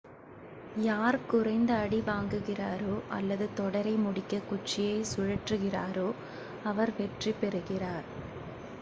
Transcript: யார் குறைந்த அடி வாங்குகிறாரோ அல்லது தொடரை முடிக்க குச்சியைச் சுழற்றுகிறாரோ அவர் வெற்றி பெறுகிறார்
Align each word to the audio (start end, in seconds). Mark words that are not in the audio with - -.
யார் 0.83 1.17
குறைந்த 1.27 1.71
அடி 1.75 1.99
வாங்குகிறாரோ 2.01 2.95
அல்லது 3.09 3.47
தொடரை 3.53 3.93
முடிக்க 3.97 4.41
குச்சியைச் 4.49 5.11
சுழற்றுகிறாரோ 5.11 6.09
அவர் 6.63 6.93
வெற்றி 6.97 7.33
பெறுகிறார் 7.41 8.07